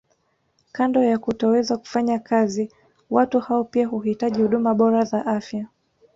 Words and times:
Kando 0.71 1.03
ya 1.03 1.17
kutoweza 1.17 1.77
kufanya 1.77 2.19
kazi 2.19 2.71
watu 3.09 3.39
hao 3.39 3.63
pia 3.63 3.87
huhitaji 3.87 4.41
huduma 4.41 4.73
bora 4.73 5.03
za 5.03 5.25
afya 5.25 5.67